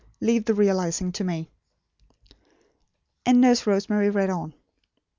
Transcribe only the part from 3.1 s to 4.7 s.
And Nurse Rosemary read on.